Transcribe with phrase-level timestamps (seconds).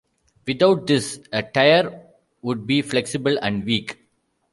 [0.47, 2.07] Without this, a tire
[2.41, 3.99] would be flexible and weak.